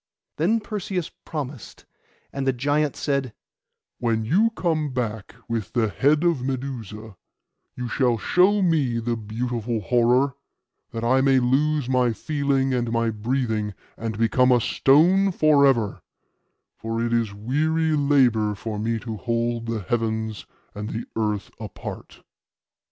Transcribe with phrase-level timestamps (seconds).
[0.37, 1.85] Then Perseus promised;
[2.33, 3.33] and the giant said,
[3.99, 7.17] 'When you come back with the head of Medusa,
[7.75, 10.33] you shall show me the beautiful horror,
[10.89, 16.01] that I may lose my feeling and my breathing, and become a stone for ever;
[16.75, 22.23] for it is weary labour for me to hold the heavens and the earth apart.